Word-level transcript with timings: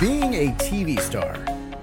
Being 0.00 0.34
a 0.34 0.52
TV 0.54 0.98
star 0.98 1.38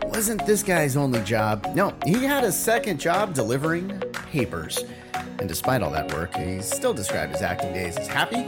wasn't 0.10 0.46
this 0.46 0.63
guy's 0.63 0.98
only 0.98 1.21
job. 1.24 1.66
No, 1.74 1.96
he 2.06 2.26
had 2.26 2.44
a 2.44 2.52
second 2.52 3.00
job 3.00 3.34
delivering 3.34 3.88
papers. 4.12 4.84
And 5.14 5.48
despite 5.48 5.82
all 5.82 5.91
that 5.91 6.13
work, 6.13 6.36
he 6.36 6.62
still 6.62 6.94
described 6.94 7.32
his 7.32 7.42
acting 7.42 7.71
days 7.71 7.96
as 7.97 8.08
happy. 8.08 8.44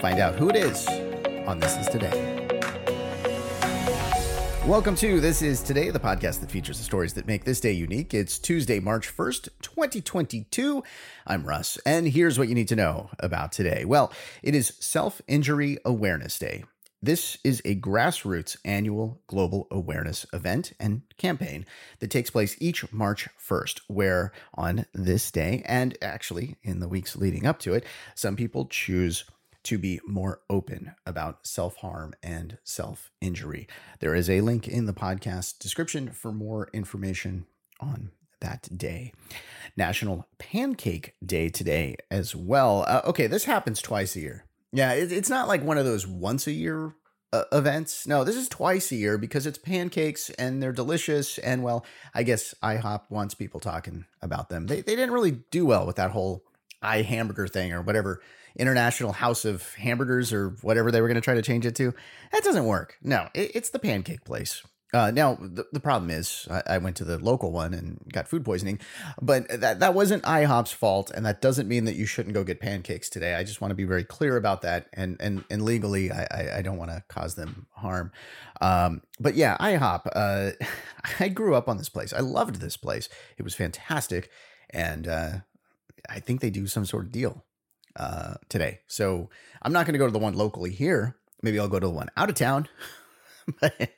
Find 0.00 0.18
out 0.18 0.36
who 0.36 0.48
it 0.48 0.56
is 0.56 0.88
on 1.46 1.60
This 1.60 1.76
Is 1.76 1.88
Today. 1.88 2.48
Welcome 4.66 4.96
to 4.96 5.20
This 5.20 5.42
Is 5.42 5.62
Today, 5.62 5.90
the 5.90 6.00
podcast 6.00 6.40
that 6.40 6.50
features 6.50 6.78
the 6.78 6.84
stories 6.84 7.12
that 7.14 7.26
make 7.26 7.44
this 7.44 7.60
day 7.60 7.72
unique. 7.72 8.14
It's 8.14 8.38
Tuesday, 8.38 8.80
March 8.80 9.14
1st, 9.14 9.50
2022. 9.60 10.82
I'm 11.26 11.44
Russ, 11.44 11.76
and 11.84 12.08
here's 12.08 12.38
what 12.38 12.48
you 12.48 12.54
need 12.54 12.68
to 12.68 12.76
know 12.76 13.10
about 13.18 13.52
today. 13.52 13.84
Well, 13.84 14.10
it 14.42 14.54
is 14.54 14.72
Self 14.80 15.20
Injury 15.28 15.76
Awareness 15.84 16.38
Day. 16.38 16.64
This 17.04 17.36
is 17.44 17.60
a 17.66 17.76
grassroots 17.76 18.56
annual 18.64 19.20
global 19.26 19.68
awareness 19.70 20.24
event 20.32 20.72
and 20.80 21.02
campaign 21.18 21.66
that 21.98 22.10
takes 22.10 22.30
place 22.30 22.56
each 22.60 22.90
March 22.94 23.28
1st, 23.38 23.82
where 23.88 24.32
on 24.54 24.86
this 24.94 25.30
day, 25.30 25.62
and 25.66 25.98
actually 26.00 26.56
in 26.62 26.80
the 26.80 26.88
weeks 26.88 27.14
leading 27.14 27.44
up 27.44 27.58
to 27.58 27.74
it, 27.74 27.84
some 28.14 28.36
people 28.36 28.64
choose 28.64 29.26
to 29.64 29.76
be 29.76 30.00
more 30.06 30.40
open 30.48 30.94
about 31.04 31.46
self 31.46 31.76
harm 31.76 32.14
and 32.22 32.56
self 32.64 33.10
injury. 33.20 33.68
There 34.00 34.14
is 34.14 34.30
a 34.30 34.40
link 34.40 34.66
in 34.66 34.86
the 34.86 34.94
podcast 34.94 35.58
description 35.58 36.08
for 36.08 36.32
more 36.32 36.70
information 36.72 37.44
on 37.80 38.12
that 38.40 38.78
day. 38.78 39.12
National 39.76 40.26
Pancake 40.38 41.12
Day 41.22 41.50
today 41.50 41.96
as 42.10 42.34
well. 42.34 42.86
Uh, 42.88 43.02
okay, 43.04 43.26
this 43.26 43.44
happens 43.44 43.82
twice 43.82 44.16
a 44.16 44.20
year. 44.20 44.46
Yeah, 44.74 44.92
it, 44.92 45.12
it's 45.12 45.30
not 45.30 45.46
like 45.46 45.62
one 45.62 45.78
of 45.78 45.84
those 45.84 46.04
once 46.04 46.48
a 46.48 46.52
year 46.52 46.94
uh, 47.32 47.44
events. 47.52 48.08
No, 48.08 48.24
this 48.24 48.34
is 48.34 48.48
twice 48.48 48.90
a 48.90 48.96
year 48.96 49.16
because 49.16 49.46
it's 49.46 49.56
pancakes 49.56 50.30
and 50.30 50.60
they're 50.60 50.72
delicious. 50.72 51.38
And 51.38 51.62
well, 51.62 51.86
I 52.12 52.24
guess 52.24 52.54
IHOP 52.60 53.02
wants 53.08 53.34
people 53.34 53.60
talking 53.60 54.04
about 54.20 54.48
them. 54.48 54.66
They, 54.66 54.80
they 54.80 54.96
didn't 54.96 55.12
really 55.12 55.42
do 55.52 55.64
well 55.64 55.86
with 55.86 55.96
that 55.96 56.10
whole 56.10 56.42
i 56.82 57.00
hamburger 57.00 57.48
thing 57.48 57.72
or 57.72 57.80
whatever 57.80 58.20
international 58.56 59.12
house 59.12 59.46
of 59.46 59.72
hamburgers 59.74 60.32
or 60.32 60.50
whatever 60.60 60.90
they 60.90 61.00
were 61.00 61.08
going 61.08 61.14
to 61.14 61.20
try 61.20 61.34
to 61.34 61.42
change 61.42 61.64
it 61.64 61.76
to. 61.76 61.94
That 62.32 62.42
doesn't 62.42 62.66
work. 62.66 62.98
No, 63.00 63.28
it, 63.32 63.52
it's 63.54 63.70
the 63.70 63.78
pancake 63.78 64.24
place. 64.24 64.62
Uh, 64.94 65.10
now 65.10 65.36
the, 65.40 65.66
the 65.72 65.80
problem 65.80 66.08
is 66.08 66.46
I, 66.48 66.62
I, 66.74 66.78
went 66.78 66.94
to 66.96 67.04
the 67.04 67.18
local 67.18 67.50
one 67.50 67.74
and 67.74 68.00
got 68.12 68.28
food 68.28 68.44
poisoning, 68.44 68.78
but 69.20 69.48
that 69.48 69.80
that 69.80 69.92
wasn't 69.92 70.22
IHOP's 70.22 70.70
fault, 70.70 71.10
and 71.10 71.26
that 71.26 71.42
doesn't 71.42 71.66
mean 71.66 71.84
that 71.86 71.96
you 71.96 72.06
shouldn't 72.06 72.32
go 72.32 72.44
get 72.44 72.60
pancakes 72.60 73.08
today. 73.08 73.34
I 73.34 73.42
just 73.42 73.60
want 73.60 73.72
to 73.72 73.74
be 73.74 73.82
very 73.82 74.04
clear 74.04 74.36
about 74.36 74.62
that, 74.62 74.86
and 74.92 75.16
and 75.18 75.42
and 75.50 75.62
legally, 75.62 76.12
I 76.12 76.28
I, 76.30 76.58
I 76.58 76.62
don't 76.62 76.76
want 76.76 76.92
to 76.92 77.02
cause 77.08 77.34
them 77.34 77.66
harm. 77.72 78.12
Um, 78.60 79.02
but 79.18 79.34
yeah, 79.34 79.56
IHOP. 79.58 80.08
Uh, 80.14 80.50
I 81.20 81.28
grew 81.28 81.56
up 81.56 81.68
on 81.68 81.76
this 81.76 81.88
place. 81.88 82.12
I 82.12 82.20
loved 82.20 82.60
this 82.60 82.76
place. 82.76 83.08
It 83.36 83.42
was 83.42 83.54
fantastic, 83.56 84.30
and 84.70 85.08
uh, 85.08 85.32
I 86.08 86.20
think 86.20 86.40
they 86.40 86.50
do 86.50 86.68
some 86.68 86.86
sort 86.86 87.06
of 87.06 87.10
deal 87.10 87.44
uh, 87.96 88.34
today. 88.48 88.78
So 88.86 89.28
I'm 89.60 89.72
not 89.72 89.86
going 89.86 89.94
to 89.94 89.98
go 89.98 90.06
to 90.06 90.12
the 90.12 90.20
one 90.20 90.34
locally 90.34 90.70
here. 90.70 91.16
Maybe 91.42 91.58
I'll 91.58 91.68
go 91.68 91.80
to 91.80 91.86
the 91.86 91.92
one 91.92 92.10
out 92.16 92.28
of 92.28 92.36
town. 92.36 92.68
but 93.60 93.90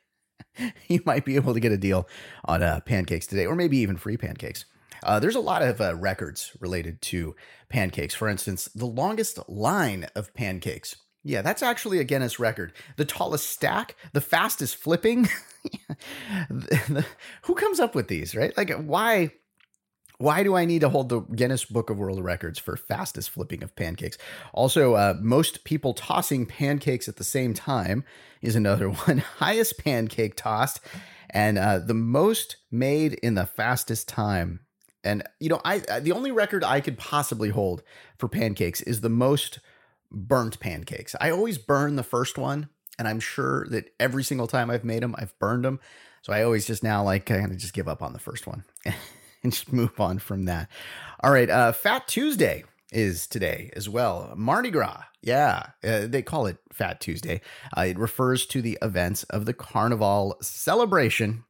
you 0.89 1.01
might 1.05 1.25
be 1.25 1.37
able 1.37 1.55
to 1.55 1.61
get 1.61 1.73
a 1.73 1.77
deal 1.77 2.09
on 2.45 2.63
uh, 2.63 2.81
pancakes 2.81 3.27
today, 3.27 3.47
or 3.47 3.55
maybe 3.55 3.79
even 3.79 3.97
free 3.97 4.17
pancakes. 4.17 4.65
Uh, 5.03 5.21
there's 5.21 5.37
a 5.37 5.41
lot 5.41 5.63
of 5.63 5.81
uh, 5.81 5.95
records 5.95 6.53
related 6.61 7.01
to 7.03 7.37
pancakes. 7.69 8.15
For 8.15 8.29
instance, 8.29 8.69
the 8.75 8.87
longest 8.87 9.39
line 9.49 10.07
of 10.15 10.33
pancakes. 10.35 10.97
Yeah, 11.23 11.43
that's 11.43 11.63
actually 11.63 11.99
a 11.99 12.05
Guinness 12.05 12.39
record. 12.39 12.73
The 12.97 13.05
tallest 13.05 13.51
stack, 13.51 13.97
the 14.13 14.21
fastest 14.21 14.77
flipping. 14.77 15.29
Who 17.43 17.55
comes 17.55 17.81
up 17.81 17.95
with 17.95 18.09
these, 18.09 18.37
right? 18.37 18.57
Like, 18.57 18.71
why? 18.71 19.33
Why 20.19 20.43
do 20.43 20.55
I 20.55 20.65
need 20.65 20.81
to 20.81 20.89
hold 20.89 21.09
the 21.09 21.21
Guinness 21.21 21.65
Book 21.65 21.91
of 21.91 21.99
World 21.99 22.23
Records 22.25 22.59
for 22.59 22.77
fastest 22.77 23.31
flipping 23.31 23.63
of 23.63 23.77
pancakes? 23.77 24.17
Also, 24.53 24.95
uh, 24.95 25.15
most 25.21 25.65
people 25.65 25.93
tossing 25.93 26.47
pancakes 26.47 27.09
at 27.09 27.17
the 27.17 27.25
same 27.25 27.53
time 27.53 28.05
is 28.41 28.57
another 28.57 28.89
one. 28.91 29.19
Highest 29.19 29.79
pancake 29.79 30.37
tossed 30.37 30.81
and 31.31 31.59
uh, 31.59 31.79
the 31.79 31.95
most 31.95 32.57
made 32.71 33.15
in 33.15 33.35
the 33.35 33.47
fastest 33.47 34.09
time. 34.09 34.61
And 35.05 35.23
you 35.39 35.49
know, 35.49 35.61
I 35.65 35.83
uh, 35.89 36.01
the 36.01 36.13
only 36.13 36.33
record 36.33 36.65
I 36.65 36.81
could 36.81 36.99
possibly 36.99 37.51
hold 37.51 37.83
for 38.19 38.29
pancakes 38.29 38.81
is 38.81 39.03
the 39.03 39.09
most 39.09 39.61
burnt 40.11 40.59
pancakes. 40.61 41.15
I 41.21 41.31
always 41.31 41.59
burn 41.59 41.97
the 41.97 42.03
first 42.03 42.39
one, 42.39 42.69
and 42.99 43.07
I'm 43.07 43.21
sure 43.21 43.67
that 43.69 43.95
every 44.01 44.25
single 44.25 44.47
time 44.47 44.71
I've 44.71 44.85
made 44.85 45.03
them, 45.03 45.15
I've 45.19 45.39
burned 45.39 45.65
them. 45.65 45.79
So 46.23 46.33
I 46.33 46.43
always 46.43 46.67
just 46.67 46.83
now 46.83 47.05
like 47.05 47.27
kind 47.27 47.53
of 47.53 47.59
just 47.59 47.75
give 47.75 47.87
up 47.87 48.03
on 48.03 48.13
the 48.15 48.19
first 48.19 48.47
one. 48.47 48.65
and 49.43 49.53
just 49.53 49.73
move 49.73 50.01
on 50.01 50.19
from 50.19 50.45
that. 50.45 50.69
All 51.23 51.33
right, 51.33 51.51
uh, 51.51 51.73
Fat 51.73 52.09
Tuesday 52.09 52.65
is 52.93 53.27
today 53.27 53.71
as 53.75 53.89
well. 53.89 54.33
Mardi 54.37 54.71
Gras, 54.71 55.03
yeah, 55.23 55.71
uh, 55.85 56.07
they 56.07 56.23
call 56.23 56.47
it 56.47 56.59
Fat 56.73 57.01
Tuesday. 57.01 57.41
Uh, 57.77 57.83
it 57.83 57.99
refers 57.99 58.47
to 58.47 58.63
the 58.63 58.79
events 58.83 59.25
of 59.25 59.45
the 59.45 59.55
Carnival 59.55 60.37
celebration 60.41 61.45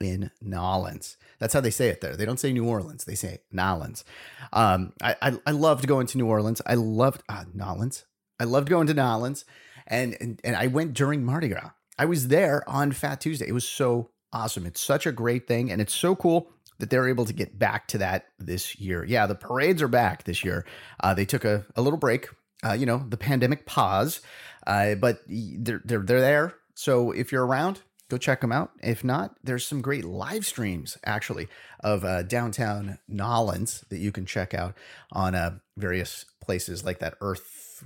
in 0.00 0.30
Nawlins. 0.44 1.16
That's 1.38 1.54
how 1.54 1.60
they 1.60 1.70
say 1.70 1.88
it 1.88 2.00
there. 2.00 2.16
They 2.16 2.24
don't 2.24 2.40
say 2.40 2.52
New 2.52 2.66
Orleans. 2.66 3.04
They 3.04 3.14
say 3.14 3.38
Nawlins. 3.52 4.04
Um, 4.52 4.92
I, 5.02 5.16
I, 5.22 5.32
I 5.46 5.50
loved 5.52 5.86
going 5.86 6.06
to 6.08 6.18
New 6.18 6.26
Orleans. 6.26 6.60
I 6.66 6.74
loved 6.74 7.22
uh, 7.28 7.44
Nawlins. 7.56 8.04
I 8.38 8.44
loved 8.44 8.68
going 8.68 8.86
to 8.88 8.94
Nawlins, 8.94 9.44
and, 9.86 10.16
and 10.20 10.40
and 10.42 10.56
I 10.56 10.66
went 10.66 10.94
during 10.94 11.24
Mardi 11.24 11.48
Gras. 11.48 11.70
I 11.98 12.06
was 12.06 12.28
there 12.28 12.68
on 12.68 12.92
Fat 12.92 13.20
Tuesday. 13.20 13.46
It 13.46 13.52
was 13.52 13.68
so 13.68 14.10
awesome. 14.32 14.66
It's 14.66 14.80
such 14.80 15.06
a 15.06 15.12
great 15.12 15.46
thing, 15.46 15.70
and 15.70 15.80
it's 15.80 15.94
so 15.94 16.16
cool 16.16 16.50
that 16.82 16.90
they're 16.90 17.08
able 17.08 17.24
to 17.24 17.32
get 17.32 17.60
back 17.60 17.86
to 17.86 17.98
that 17.98 18.26
this 18.40 18.80
year. 18.80 19.04
Yeah, 19.04 19.28
the 19.28 19.36
parades 19.36 19.80
are 19.82 19.88
back 19.88 20.24
this 20.24 20.42
year. 20.42 20.66
Uh, 20.98 21.14
they 21.14 21.24
took 21.24 21.44
a, 21.44 21.64
a 21.76 21.80
little 21.80 21.96
break, 21.96 22.26
uh, 22.66 22.72
you 22.72 22.86
know, 22.86 23.04
the 23.08 23.16
pandemic 23.16 23.66
pause, 23.66 24.20
uh, 24.66 24.96
but 24.96 25.20
they're, 25.28 25.80
they're, 25.84 26.00
they're 26.00 26.20
there. 26.20 26.54
So 26.74 27.12
if 27.12 27.30
you're 27.30 27.46
around, 27.46 27.82
go 28.08 28.18
check 28.18 28.40
them 28.40 28.50
out. 28.50 28.72
If 28.82 29.04
not, 29.04 29.36
there's 29.44 29.64
some 29.64 29.80
great 29.80 30.04
live 30.04 30.44
streams 30.44 30.98
actually 31.04 31.46
of 31.78 32.04
uh, 32.04 32.24
downtown 32.24 32.98
Nawlins 33.08 33.88
that 33.88 33.98
you 33.98 34.10
can 34.10 34.26
check 34.26 34.52
out 34.52 34.76
on 35.12 35.36
uh, 35.36 35.58
various 35.76 36.24
places 36.40 36.84
like 36.84 36.98
that 36.98 37.14
Earth 37.20 37.84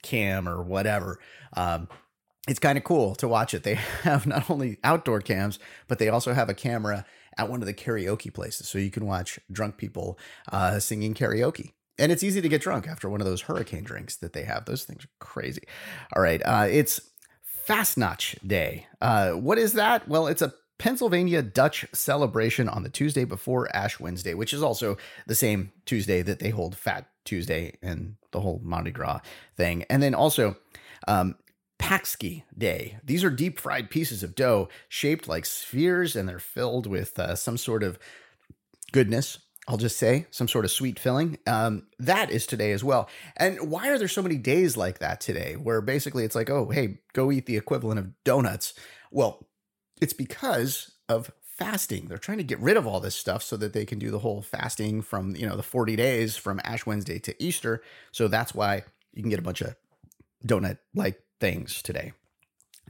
Cam 0.00 0.48
or 0.48 0.62
whatever. 0.62 1.18
Um, 1.54 1.86
it's 2.48 2.58
kind 2.58 2.78
of 2.78 2.84
cool 2.84 3.14
to 3.16 3.28
watch 3.28 3.52
it. 3.52 3.62
They 3.62 3.74
have 4.04 4.26
not 4.26 4.48
only 4.48 4.78
outdoor 4.82 5.20
cams, 5.20 5.58
but 5.86 5.98
they 5.98 6.08
also 6.08 6.32
have 6.32 6.48
a 6.48 6.54
camera 6.54 7.04
at 7.38 7.48
one 7.48 7.60
of 7.60 7.66
the 7.66 7.74
karaoke 7.74 8.32
places. 8.32 8.68
So 8.68 8.78
you 8.78 8.90
can 8.90 9.06
watch 9.06 9.38
drunk 9.50 9.76
people 9.76 10.18
uh, 10.50 10.78
singing 10.78 11.14
karaoke. 11.14 11.72
And 11.98 12.10
it's 12.10 12.22
easy 12.22 12.40
to 12.40 12.48
get 12.48 12.62
drunk 12.62 12.88
after 12.88 13.08
one 13.08 13.20
of 13.20 13.26
those 13.26 13.42
hurricane 13.42 13.84
drinks 13.84 14.16
that 14.16 14.32
they 14.32 14.44
have. 14.44 14.64
Those 14.64 14.84
things 14.84 15.04
are 15.04 15.08
crazy. 15.20 15.62
All 16.16 16.22
right. 16.22 16.40
Uh, 16.44 16.66
it's 16.70 17.00
Fastnacht 17.68 18.46
Day. 18.46 18.86
Uh, 19.00 19.32
what 19.32 19.58
is 19.58 19.74
that? 19.74 20.08
Well, 20.08 20.26
it's 20.26 20.42
a 20.42 20.54
Pennsylvania 20.78 21.42
Dutch 21.42 21.86
celebration 21.92 22.68
on 22.68 22.82
the 22.82 22.88
Tuesday 22.88 23.24
before 23.24 23.74
Ash 23.76 24.00
Wednesday, 24.00 24.34
which 24.34 24.52
is 24.52 24.62
also 24.62 24.96
the 25.26 25.34
same 25.34 25.70
Tuesday 25.86 26.22
that 26.22 26.40
they 26.40 26.50
hold 26.50 26.76
Fat 26.76 27.06
Tuesday 27.24 27.78
and 27.82 28.16
the 28.32 28.40
whole 28.40 28.60
Mardi 28.64 28.90
Gras 28.90 29.20
thing. 29.56 29.84
And 29.88 30.02
then 30.02 30.14
also, 30.14 30.56
um, 31.06 31.36
Paczki 31.82 32.44
Day. 32.56 32.98
These 33.02 33.24
are 33.24 33.30
deep 33.30 33.58
fried 33.58 33.90
pieces 33.90 34.22
of 34.22 34.36
dough 34.36 34.68
shaped 34.88 35.26
like 35.26 35.44
spheres 35.44 36.14
and 36.14 36.28
they're 36.28 36.38
filled 36.38 36.86
with 36.86 37.18
uh, 37.18 37.34
some 37.34 37.56
sort 37.56 37.82
of 37.82 37.98
goodness. 38.92 39.38
I'll 39.66 39.78
just 39.78 39.96
say 39.96 40.26
some 40.30 40.46
sort 40.46 40.64
of 40.64 40.70
sweet 40.70 40.98
filling. 40.98 41.38
Um, 41.44 41.88
that 41.98 42.30
is 42.30 42.46
today 42.46 42.70
as 42.70 42.84
well. 42.84 43.08
And 43.36 43.68
why 43.68 43.90
are 43.90 43.98
there 43.98 44.08
so 44.08 44.22
many 44.22 44.36
days 44.36 44.76
like 44.76 45.00
that 45.00 45.20
today 45.20 45.54
where 45.54 45.80
basically 45.80 46.24
it's 46.24 46.36
like, 46.36 46.50
oh, 46.50 46.68
hey, 46.70 46.98
go 47.14 47.32
eat 47.32 47.46
the 47.46 47.56
equivalent 47.56 47.98
of 47.98 48.12
donuts? 48.22 48.74
Well, 49.10 49.48
it's 50.00 50.12
because 50.12 50.92
of 51.08 51.32
fasting. 51.42 52.06
They're 52.06 52.16
trying 52.16 52.38
to 52.38 52.44
get 52.44 52.60
rid 52.60 52.76
of 52.76 52.86
all 52.86 53.00
this 53.00 53.16
stuff 53.16 53.42
so 53.42 53.56
that 53.56 53.72
they 53.72 53.84
can 53.84 53.98
do 53.98 54.10
the 54.12 54.20
whole 54.20 54.40
fasting 54.40 55.02
from, 55.02 55.34
you 55.34 55.48
know, 55.48 55.56
the 55.56 55.62
40 55.64 55.96
days 55.96 56.36
from 56.36 56.60
Ash 56.62 56.86
Wednesday 56.86 57.18
to 57.20 57.42
Easter. 57.42 57.82
So 58.12 58.28
that's 58.28 58.54
why 58.54 58.84
you 59.12 59.22
can 59.22 59.30
get 59.30 59.40
a 59.40 59.42
bunch 59.42 59.60
of 59.60 59.74
donut 60.46 60.78
like 60.94 61.20
things 61.42 61.82
today. 61.82 62.12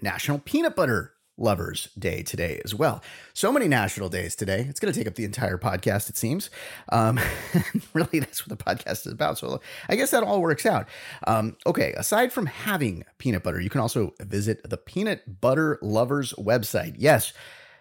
National 0.02 0.38
Peanut 0.38 0.76
Butter 0.76 1.14
Lovers 1.38 1.88
Day 1.98 2.22
today 2.22 2.60
as 2.66 2.74
well. 2.74 3.02
So 3.32 3.50
many 3.50 3.66
national 3.66 4.10
days 4.10 4.36
today. 4.36 4.66
It's 4.68 4.78
going 4.78 4.92
to 4.92 5.00
take 5.00 5.08
up 5.08 5.14
the 5.14 5.24
entire 5.24 5.56
podcast, 5.56 6.10
it 6.10 6.18
seems. 6.18 6.50
Um, 6.90 7.18
really, 7.94 8.20
that's 8.20 8.46
what 8.46 8.58
the 8.58 8.62
podcast 8.62 9.06
is 9.06 9.12
about. 9.12 9.38
So 9.38 9.62
I 9.88 9.96
guess 9.96 10.10
that 10.10 10.22
all 10.22 10.42
works 10.42 10.66
out. 10.66 10.86
Um, 11.26 11.56
okay, 11.64 11.94
aside 11.96 12.30
from 12.30 12.44
having 12.44 13.04
peanut 13.16 13.42
butter, 13.42 13.58
you 13.58 13.70
can 13.70 13.80
also 13.80 14.12
visit 14.20 14.68
the 14.68 14.76
Peanut 14.76 15.40
Butter 15.40 15.78
Lovers 15.80 16.34
website. 16.34 16.96
Yes, 16.98 17.32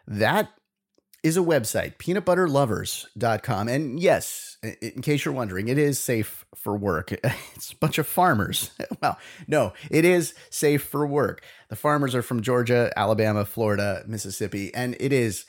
that 0.07 0.51
is 1.23 1.37
a 1.37 1.41
website, 1.41 1.97
peanutbutterlovers.com. 1.97 3.67
And 3.67 3.99
yes, 3.99 4.57
in 4.81 5.01
case 5.01 5.23
you're 5.23 5.33
wondering, 5.33 5.67
it 5.67 5.77
is 5.77 5.99
safe 5.99 6.45
for 6.55 6.75
work. 6.75 7.13
It's 7.55 7.73
a 7.73 7.75
bunch 7.75 7.97
of 7.97 8.07
farmers. 8.07 8.71
Well, 9.01 9.17
no, 9.47 9.73
it 9.89 10.05
is 10.05 10.35
safe 10.51 10.83
for 10.83 11.07
work. 11.07 11.43
The 11.69 11.75
farmers 11.75 12.13
are 12.13 12.21
from 12.21 12.41
Georgia, 12.41 12.91
Alabama, 12.95 13.45
Florida, 13.45 14.03
Mississippi, 14.05 14.71
and 14.75 14.95
it 14.99 15.11
is 15.11 15.45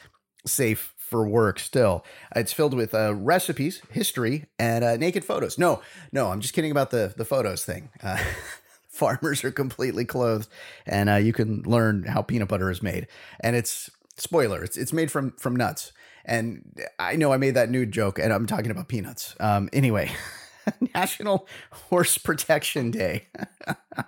safe 0.46 0.94
for 0.96 1.28
work 1.28 1.58
still. 1.58 2.02
It's 2.34 2.54
filled 2.54 2.72
with 2.72 2.94
uh, 2.94 3.14
recipes, 3.14 3.82
history, 3.90 4.46
and 4.58 4.82
uh, 4.82 4.96
naked 4.96 5.22
photos. 5.22 5.58
No, 5.58 5.82
no, 6.12 6.28
I'm 6.28 6.40
just 6.40 6.54
kidding 6.54 6.70
about 6.70 6.90
the, 6.90 7.12
the 7.14 7.26
photos 7.26 7.62
thing. 7.62 7.90
Uh, 8.02 8.16
farmers 8.88 9.44
are 9.44 9.50
completely 9.50 10.06
clothed, 10.06 10.48
and 10.86 11.10
uh, 11.10 11.16
you 11.16 11.34
can 11.34 11.62
learn 11.62 12.04
how 12.04 12.22
peanut 12.22 12.48
butter 12.48 12.70
is 12.70 12.82
made. 12.82 13.06
And 13.40 13.54
it's 13.54 13.90
spoiler, 14.16 14.62
it's 14.62 14.76
it's 14.76 14.92
made 14.92 15.10
from 15.10 15.32
from 15.32 15.56
nuts. 15.56 15.92
And 16.24 16.80
I 16.98 17.16
know 17.16 17.32
I 17.32 17.36
made 17.36 17.54
that 17.54 17.68
nude 17.68 17.90
joke, 17.90 18.18
and 18.18 18.32
I'm 18.32 18.46
talking 18.46 18.70
about 18.70 18.88
peanuts. 18.88 19.34
Um, 19.40 19.68
anyway, 19.72 20.12
National 20.94 21.48
Horse 21.72 22.18
Protection 22.18 22.90
Day. 22.90 23.28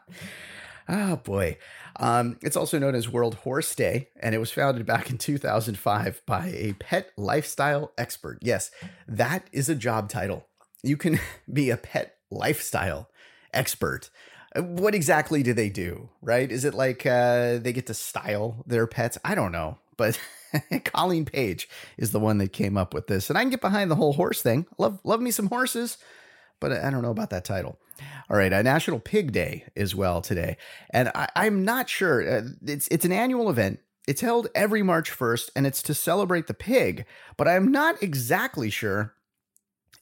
oh 0.88 1.16
boy. 1.16 1.58
Um, 1.96 2.38
it's 2.42 2.56
also 2.56 2.78
known 2.78 2.94
as 2.94 3.08
World 3.08 3.36
Horse 3.36 3.74
Day, 3.74 4.08
and 4.20 4.34
it 4.34 4.38
was 4.38 4.50
founded 4.50 4.84
back 4.84 5.10
in 5.10 5.18
2005 5.18 6.22
by 6.26 6.48
a 6.48 6.72
pet 6.74 7.10
lifestyle 7.16 7.92
expert. 7.96 8.38
Yes, 8.42 8.70
that 9.06 9.48
is 9.52 9.68
a 9.68 9.74
job 9.74 10.08
title. 10.08 10.46
You 10.82 10.96
can 10.96 11.20
be 11.52 11.70
a 11.70 11.76
pet 11.76 12.16
lifestyle 12.30 13.10
expert. 13.52 14.10
What 14.56 14.94
exactly 14.94 15.42
do 15.42 15.52
they 15.52 15.68
do, 15.68 16.10
right? 16.22 16.50
Is 16.50 16.64
it 16.64 16.74
like 16.74 17.04
uh, 17.06 17.58
they 17.58 17.72
get 17.72 17.86
to 17.86 17.94
style 17.94 18.62
their 18.66 18.86
pets? 18.86 19.18
I 19.24 19.34
don't 19.34 19.50
know, 19.50 19.78
but 19.96 20.18
Colleen 20.84 21.24
Paige 21.24 21.68
is 21.96 22.10
the 22.10 22.20
one 22.20 22.38
that 22.38 22.52
came 22.52 22.76
up 22.76 22.94
with 22.94 23.06
this, 23.06 23.28
and 23.28 23.38
I 23.38 23.42
can 23.42 23.50
get 23.50 23.60
behind 23.60 23.90
the 23.90 23.96
whole 23.96 24.14
horse 24.14 24.42
thing. 24.42 24.66
Love, 24.78 25.00
love 25.04 25.20
me 25.20 25.30
some 25.30 25.48
horses, 25.48 25.98
but 26.60 26.72
I 26.72 26.90
don't 26.90 27.02
know 27.02 27.10
about 27.10 27.30
that 27.30 27.44
title. 27.44 27.78
All 28.28 28.36
right, 28.36 28.52
a 28.52 28.62
National 28.62 28.98
Pig 28.98 29.32
Day 29.32 29.64
as 29.76 29.94
well 29.94 30.20
today, 30.20 30.56
and 30.90 31.10
I, 31.14 31.28
am 31.36 31.64
not 31.64 31.88
sure. 31.88 32.28
Uh, 32.28 32.42
it's 32.62 32.88
it's 32.88 33.04
an 33.04 33.12
annual 33.12 33.48
event. 33.48 33.80
It's 34.06 34.20
held 34.20 34.48
every 34.54 34.82
March 34.82 35.10
1st, 35.10 35.50
and 35.56 35.66
it's 35.66 35.82
to 35.84 35.94
celebrate 35.94 36.46
the 36.46 36.54
pig. 36.54 37.06
But 37.36 37.48
I'm 37.48 37.70
not 37.70 38.02
exactly 38.02 38.68
sure 38.68 39.14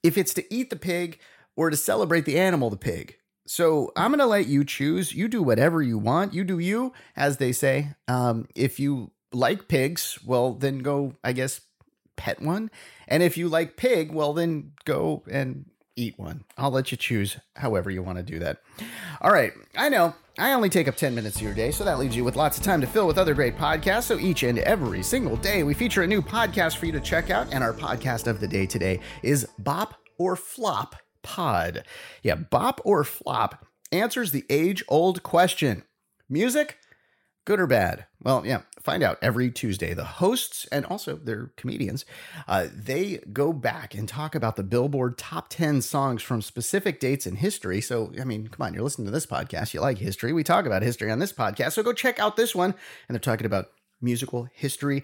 if 0.03 0.19
it's 0.19 0.35
to 0.35 0.55
eat 0.55 0.71
the 0.71 0.77
pig 0.77 1.21
or 1.56 1.71
to 1.71 1.77
celebrate 1.77 2.25
the 2.25 2.39
animal, 2.39 2.71
the 2.71 2.77
pig. 2.77 3.17
So 3.47 3.93
I'm 3.97 4.11
going 4.11 4.19
to 4.19 4.27
let 4.27 4.47
you 4.47 4.65
choose. 4.65 5.12
You 5.12 5.29
do 5.29 5.43
whatever 5.43 5.83
you 5.83 5.99
want. 5.99 6.35
You 6.35 6.44
do 6.44 6.59
you, 6.59 6.93
as 7.17 7.37
they 7.37 7.53
say. 7.53 7.94
Um, 8.09 8.49
if 8.55 8.81
you 8.81 9.11
like 9.32 9.69
pigs, 9.69 10.19
well, 10.25 10.52
then 10.55 10.79
go, 10.79 11.14
I 11.23 11.32
guess, 11.32 11.61
pet 12.17 12.40
one. 12.40 12.70
And 13.08 13.23
if 13.23 13.37
you 13.37 13.49
like 13.49 13.76
pig, 13.76 14.12
well, 14.12 14.32
then 14.32 14.73
go 14.84 15.23
and 15.31 15.67
eat 15.96 16.19
one. 16.19 16.44
I'll 16.56 16.70
let 16.70 16.90
you 16.90 16.96
choose 16.96 17.38
however 17.56 17.90
you 17.90 18.02
want 18.02 18.19
to 18.19 18.23
do 18.23 18.38
that. 18.38 18.58
All 19.20 19.31
right. 19.31 19.52
I 19.76 19.88
know 19.88 20.14
I 20.38 20.52
only 20.52 20.70
take 20.70 20.88
up 20.88 20.96
10 20.96 21.14
minutes 21.14 21.37
of 21.37 21.43
your 21.43 21.55
day, 21.55 21.70
so 21.70 21.84
that 21.84 21.99
leaves 21.99 22.17
you 22.17 22.25
with 22.25 22.37
lots 22.37 22.56
of 22.56 22.64
time 22.64 22.81
to 22.81 22.87
fill 22.87 23.06
with 23.06 23.19
other 23.19 23.34
great 23.34 23.56
podcasts. 23.56 24.05
So 24.05 24.19
each 24.19 24.43
and 24.43 24.58
every 24.61 25.02
single 25.02 25.37
day, 25.37 25.62
we 25.62 25.75
feature 25.75 26.02
a 26.02 26.06
new 26.06 26.23
podcast 26.23 26.76
for 26.76 26.87
you 26.87 26.93
to 26.93 27.00
check 27.00 27.31
out. 27.31 27.52
And 27.52 27.62
our 27.62 27.75
podcast 27.75 28.26
of 28.26 28.40
the 28.40 28.49
day 28.49 28.67
today 28.67 29.00
is 29.23 29.46
Bop 29.58 29.94
or 30.19 30.37
Flop 30.37 30.96
Pod. 31.23 31.84
Yeah, 32.23 32.37
Bop 32.37 32.81
or 32.84 33.05
Flop 33.05 33.67
answers 33.90 34.32
the 34.32 34.44
age 34.49 34.82
old 34.88 35.23
question 35.23 35.82
music, 36.29 36.79
good 37.44 37.61
or 37.61 37.67
bad? 37.67 38.06
Well, 38.23 38.44
yeah, 38.47 38.62
find 38.81 39.03
out 39.03 39.19
every 39.21 39.50
Tuesday. 39.50 39.94
The 39.94 40.05
hosts 40.05 40.67
and 40.71 40.85
also 40.87 41.17
their 41.17 41.53
comedians, 41.56 42.05
uh, 42.47 42.67
they 42.73 43.19
go 43.33 43.53
back 43.53 43.94
and 43.94 44.09
talk 44.09 44.35
about 44.35 44.56
the 44.56 44.62
Billboard 44.62 45.19
top 45.19 45.49
10 45.49 45.83
songs 45.83 46.23
from 46.23 46.43
specific 46.43 47.00
dates 47.00 47.27
in 47.27 47.37
history. 47.37 47.81
So, 47.81 48.12
I 48.21 48.25
mean, 48.25 48.49
come 48.49 48.67
on, 48.67 48.75
you're 48.75 48.83
listening 48.83 49.06
to 49.06 49.12
this 49.12 49.27
podcast. 49.27 49.75
You 49.75 49.81
like 49.81 49.99
history. 49.99 50.33
We 50.33 50.44
talk 50.44 50.67
about 50.67 50.83
history 50.83 51.11
on 51.11 51.19
this 51.19 51.33
podcast. 51.33 51.73
So 51.73 51.83
go 51.83 51.93
check 51.93 52.19
out 52.19 52.37
this 52.37 52.55
one. 52.55 52.75
And 53.09 53.15
they're 53.15 53.21
talking 53.21 53.47
about 53.47 53.71
musical 54.00 54.49
history. 54.53 55.03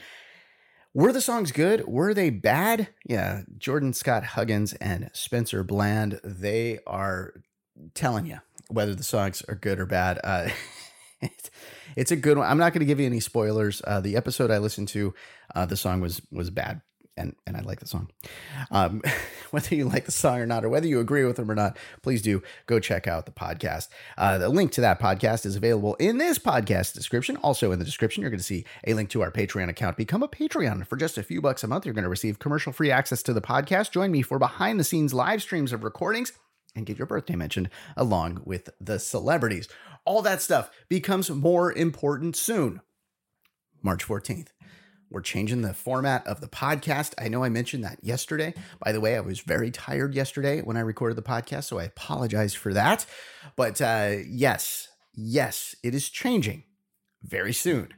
Were 0.95 1.13
the 1.13 1.21
songs 1.21 1.53
good? 1.53 1.87
Were 1.87 2.15
they 2.15 2.31
bad? 2.31 2.89
Yeah, 3.07 3.43
Jordan 3.59 3.93
Scott 3.93 4.25
Huggins 4.25 4.73
and 4.75 5.11
Spencer 5.13 5.63
Bland, 5.63 6.21
they 6.25 6.79
are 6.87 7.35
telling 7.95 8.27
you 8.27 8.39
whether 8.69 8.95
the 8.95 9.05
songs 9.05 9.43
are 9.49 9.55
good 9.55 9.79
or 9.79 9.87
bad. 9.87 10.19
Uh, 10.25 10.49
it's 11.97 12.11
a 12.11 12.17
good 12.17 12.39
one. 12.39 12.49
I'm 12.49 12.59
not 12.59 12.73
going 12.73 12.81
to 12.81 12.87
give 12.87 13.01
you 13.01 13.07
any 13.07 13.21
spoilers. 13.21 13.83
Uh, 13.85 14.01
the 14.01 14.17
episode 14.17 14.51
I 14.51 14.59
listened 14.59 14.89
to, 14.89 15.15
uh, 15.55 15.67
the 15.67 15.77
song 15.77 16.01
was 16.01 16.21
was 16.31 16.51
bad, 16.51 16.81
and 17.17 17.35
and 17.47 17.57
I 17.57 17.61
like 17.61 17.81
the 17.81 17.87
song. 17.87 18.11
Um, 18.71 19.03
whether 19.51 19.75
you 19.75 19.87
like 19.87 20.05
the 20.05 20.13
song 20.13 20.39
or 20.39 20.47
not, 20.47 20.65
or 20.65 20.69
whether 20.69 20.87
you 20.87 21.01
agree 21.01 21.25
with 21.25 21.37
them 21.37 21.51
or 21.51 21.55
not, 21.55 21.77
please 22.03 22.23
do 22.23 22.43
go 22.67 22.79
check 22.79 23.07
out 23.07 23.27
the 23.27 23.33
podcast. 23.33 23.89
Uh, 24.17 24.39
the 24.39 24.49
link 24.49 24.73
to 24.73 24.81
that 24.81 25.01
podcast 25.01 25.45
is 25.45 25.57
available 25.57 25.95
in 25.97 26.19
this 26.19 26.39
podcast 26.39 26.95
description. 26.95 27.37
Also 27.39 27.73
in 27.73 27.79
the 27.79 27.85
description, 27.85 28.21
you're 28.21 28.31
going 28.31 28.39
to 28.39 28.45
see 28.45 28.65
a 28.87 28.95
link 28.95 29.11
to 29.11 29.23
our 29.23 29.33
Patreon 29.33 29.69
account. 29.69 29.97
Become 29.97 30.23
a 30.23 30.29
Patreon 30.29 30.87
for 30.87 30.97
just 30.97 31.19
a 31.19 31.23
few 31.23 31.41
bucks 31.41 31.65
a 31.65 31.69
month. 31.69 31.85
You're 31.85 31.95
going 31.95 32.05
to 32.05 32.09
receive 32.09 32.39
commercial 32.39 32.73
free 32.73 32.91
access 32.91 33.23
to 33.25 33.33
the 33.33 33.41
podcast. 33.41 33.91
Join 33.91 34.13
me 34.13 34.23
for 34.23 34.39
behind 34.39 34.79
the 34.79 34.85
scenes 34.85 35.15
live 35.15 35.43
streams 35.43 35.73
of 35.73 35.83
recordings 35.83 36.33
and 36.77 36.87
get 36.87 36.99
your 36.99 37.07
birthday 37.07 37.37
mentioned 37.37 37.69
along 37.97 38.41
with 38.45 38.71
the 38.81 38.99
celebrities. 38.99 39.69
All 40.05 40.23
that 40.23 40.43
stuff 40.43 40.71
becomes 40.89 41.31
more 41.31 41.73
important 41.73 42.37
soon. 42.37 42.81
March 43.83 44.07
14th. 44.07 44.49
We're 45.11 45.23
changing 45.23 45.63
the 45.63 45.73
format 45.73 46.27
of 46.27 46.41
the 46.41 46.49
podcast. 46.49 47.15
I 47.19 47.29
know 47.29 47.43
I 47.43 47.49
mentioned 47.49 47.83
that 47.85 47.99
yesterday. 48.03 48.53
By 48.85 48.93
the 48.93 49.01
way, 49.01 49.17
I 49.17 49.21
was 49.21 49.41
very 49.41 49.71
tired 49.71 50.15
yesterday 50.15 50.61
when 50.61 50.77
I 50.77 50.81
recorded 50.81 51.17
the 51.17 51.23
podcast, 51.23 51.65
so 51.65 51.79
I 51.79 51.85
apologize 51.85 52.53
for 52.53 52.75
that. 52.75 53.07
But 53.57 53.81
uh, 53.81 54.17
yes, 54.29 54.89
yes, 55.15 55.75
it 55.83 55.95
is 55.95 56.11
changing 56.11 56.65
very 57.23 57.55
soon. 57.55 57.95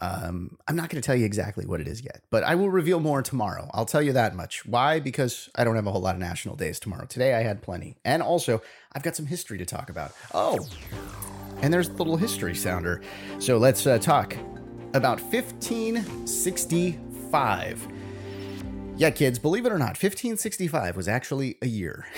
Um, 0.00 0.56
I'm 0.68 0.76
not 0.76 0.90
going 0.90 1.02
to 1.02 1.06
tell 1.06 1.16
you 1.16 1.26
exactly 1.26 1.66
what 1.66 1.80
it 1.80 1.88
is 1.88 2.02
yet, 2.02 2.22
but 2.30 2.44
I 2.44 2.54
will 2.54 2.70
reveal 2.70 3.00
more 3.00 3.20
tomorrow. 3.20 3.68
I'll 3.74 3.84
tell 3.84 4.00
you 4.00 4.12
that 4.12 4.36
much. 4.36 4.64
Why? 4.64 5.00
Because 5.00 5.48
I 5.56 5.64
don't 5.64 5.74
have 5.74 5.88
a 5.88 5.90
whole 5.90 6.00
lot 6.00 6.14
of 6.14 6.20
national 6.20 6.54
days 6.54 6.78
tomorrow. 6.78 7.06
Today 7.06 7.34
I 7.34 7.42
had 7.42 7.62
plenty. 7.62 7.96
And 8.04 8.22
also, 8.22 8.62
I've 8.92 9.02
got 9.02 9.16
some 9.16 9.26
history 9.26 9.58
to 9.58 9.66
talk 9.66 9.90
about. 9.90 10.12
Oh, 10.32 10.68
and 11.62 11.74
there's 11.74 11.88
the 11.88 11.96
little 11.96 12.16
history 12.16 12.54
sounder. 12.54 13.02
So 13.40 13.58
let's 13.58 13.84
uh, 13.86 13.98
talk 13.98 14.36
about 14.94 15.20
1565. 15.20 17.88
Yeah, 18.96 19.10
kids, 19.10 19.38
believe 19.38 19.66
it 19.66 19.72
or 19.72 19.78
not, 19.78 19.90
1565 19.90 20.96
was 20.96 21.08
actually 21.08 21.58
a 21.62 21.66
year. 21.66 22.06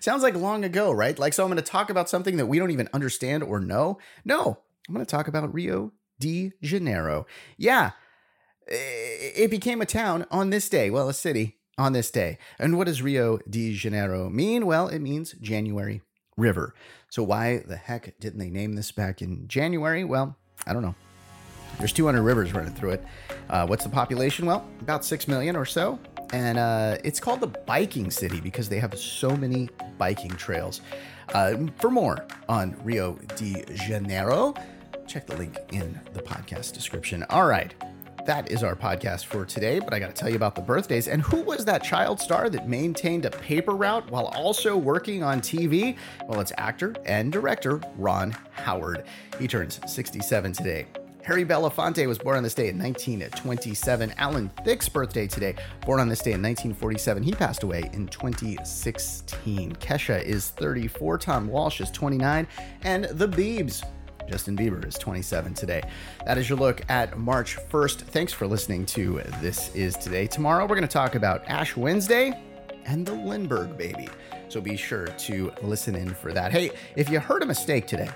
sounds 0.00 0.22
like 0.22 0.34
long 0.34 0.64
ago, 0.64 0.92
right? 0.92 1.18
Like, 1.18 1.32
so 1.32 1.42
I'm 1.42 1.50
going 1.50 1.56
to 1.56 1.62
talk 1.62 1.90
about 1.90 2.08
something 2.08 2.36
that 2.38 2.46
we 2.46 2.58
don't 2.58 2.70
even 2.70 2.88
understand 2.92 3.42
or 3.42 3.60
know. 3.60 3.98
No, 4.24 4.58
I'm 4.88 4.94
going 4.94 5.04
to 5.04 5.10
talk 5.10 5.28
about 5.28 5.52
Rio 5.52 5.92
de 6.18 6.52
Janeiro. 6.62 7.26
Yeah, 7.56 7.92
it 8.68 9.50
became 9.50 9.80
a 9.80 9.86
town 9.86 10.26
on 10.30 10.50
this 10.50 10.68
day. 10.68 10.90
Well, 10.90 11.08
a 11.08 11.14
city 11.14 11.56
on 11.78 11.92
this 11.92 12.10
day. 12.10 12.38
And 12.58 12.76
what 12.78 12.86
does 12.86 13.02
Rio 13.02 13.38
de 13.48 13.74
Janeiro 13.74 14.28
mean? 14.28 14.66
Well, 14.66 14.88
it 14.88 15.00
means 15.00 15.32
January 15.34 16.02
River. 16.36 16.74
So, 17.10 17.22
why 17.22 17.58
the 17.58 17.76
heck 17.76 18.18
didn't 18.18 18.38
they 18.38 18.50
name 18.50 18.74
this 18.74 18.92
back 18.92 19.22
in 19.22 19.46
January? 19.48 20.04
Well, 20.04 20.36
I 20.66 20.72
don't 20.72 20.82
know. 20.82 20.94
There's 21.78 21.92
200 21.92 22.22
rivers 22.22 22.54
running 22.54 22.72
through 22.72 22.92
it. 22.92 23.04
Uh, 23.50 23.66
what's 23.66 23.84
the 23.84 23.90
population? 23.90 24.46
Well, 24.46 24.66
about 24.80 25.04
6 25.04 25.28
million 25.28 25.56
or 25.56 25.66
so. 25.66 25.98
And 26.32 26.58
uh, 26.58 26.96
it's 27.04 27.20
called 27.20 27.40
the 27.40 27.46
biking 27.46 28.10
city 28.10 28.40
because 28.40 28.68
they 28.68 28.78
have 28.78 28.98
so 28.98 29.36
many 29.36 29.68
biking 29.98 30.30
trails. 30.30 30.80
Uh, 31.34 31.56
for 31.78 31.90
more 31.90 32.26
on 32.48 32.76
Rio 32.82 33.14
de 33.36 33.64
Janeiro, 33.74 34.54
check 35.06 35.26
the 35.26 35.36
link 35.36 35.56
in 35.72 36.00
the 36.12 36.20
podcast 36.20 36.72
description. 36.72 37.24
All 37.30 37.46
right. 37.46 37.74
That 38.26 38.50
is 38.50 38.64
our 38.64 38.74
podcast 38.74 39.26
for 39.26 39.44
today, 39.44 39.78
but 39.78 39.94
I 39.94 40.00
got 40.00 40.08
to 40.08 40.12
tell 40.12 40.28
you 40.28 40.34
about 40.34 40.56
the 40.56 40.60
birthdays. 40.60 41.06
And 41.06 41.22
who 41.22 41.42
was 41.42 41.64
that 41.66 41.84
child 41.84 42.18
star 42.18 42.50
that 42.50 42.68
maintained 42.68 43.24
a 43.24 43.30
paper 43.30 43.76
route 43.76 44.10
while 44.10 44.26
also 44.26 44.76
working 44.76 45.22
on 45.22 45.40
TV? 45.40 45.96
Well, 46.26 46.40
it's 46.40 46.52
actor 46.58 46.96
and 47.04 47.30
director 47.30 47.80
Ron 47.96 48.32
Howard. 48.50 49.04
He 49.38 49.46
turns 49.46 49.78
67 49.86 50.52
today. 50.54 50.86
Harry 51.26 51.44
Belafonte 51.44 52.06
was 52.06 52.18
born 52.18 52.36
on 52.36 52.42
this 52.44 52.54
day 52.54 52.68
in 52.68 52.78
1927. 52.78 54.14
Alan 54.16 54.48
Thicke's 54.64 54.88
birthday 54.88 55.26
today, 55.26 55.56
born 55.84 55.98
on 55.98 56.08
this 56.08 56.20
day 56.20 56.32
in 56.32 56.42
1947. 56.42 57.22
He 57.22 57.32
passed 57.32 57.64
away 57.64 57.90
in 57.92 58.06
2016. 58.08 59.72
Kesha 59.74 60.22
is 60.22 60.50
34. 60.50 61.18
Tom 61.18 61.48
Walsh 61.48 61.80
is 61.80 61.90
29. 61.90 62.46
And 62.82 63.04
the 63.06 63.26
Beebs 63.26 63.82
Justin 64.28 64.56
Bieber 64.56 64.84
is 64.86 64.94
27 64.94 65.54
today. 65.54 65.82
That 66.24 66.38
is 66.38 66.48
your 66.48 66.58
look 66.58 66.82
at 66.88 67.18
March 67.18 67.56
1st. 67.70 68.00
Thanks 68.02 68.32
for 68.32 68.46
listening 68.46 68.86
to 68.86 69.20
This 69.40 69.74
Is 69.74 69.96
Today. 69.96 70.26
Tomorrow, 70.26 70.64
we're 70.64 70.76
going 70.76 70.82
to 70.82 70.88
talk 70.88 71.14
about 71.14 71.46
Ash 71.46 71.76
Wednesday 71.76 72.32
and 72.84 73.06
the 73.06 73.14
Lindbergh 73.14 73.76
baby. 73.76 74.08
So 74.48 74.60
be 74.60 74.76
sure 74.76 75.06
to 75.06 75.52
listen 75.62 75.94
in 75.94 76.14
for 76.14 76.32
that. 76.32 76.52
Hey, 76.52 76.70
if 76.96 77.08
you 77.08 77.20
heard 77.20 77.42
a 77.42 77.46
mistake 77.46 77.86
today, 77.86 78.10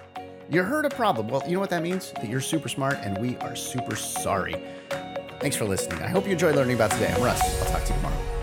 you 0.50 0.62
heard 0.62 0.84
a 0.84 0.90
problem. 0.90 1.28
Well, 1.28 1.42
you 1.46 1.54
know 1.54 1.60
what 1.60 1.70
that 1.70 1.82
means? 1.82 2.12
That 2.12 2.28
you're 2.28 2.40
super 2.40 2.68
smart 2.68 2.98
and 3.02 3.18
we 3.18 3.36
are 3.38 3.54
super 3.54 3.96
sorry. 3.96 4.62
Thanks 5.40 5.56
for 5.56 5.64
listening. 5.64 6.02
I 6.02 6.08
hope 6.08 6.26
you 6.26 6.32
enjoyed 6.32 6.56
learning 6.56 6.76
about 6.76 6.90
today. 6.90 7.12
I'm 7.12 7.22
Russ. 7.22 7.40
I'll 7.62 7.70
talk 7.70 7.84
to 7.84 7.94
you 7.94 7.96
tomorrow. 7.96 8.39